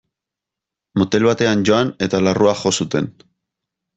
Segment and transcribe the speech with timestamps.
[1.01, 3.13] Motel batean joan eta larrua jo zuten.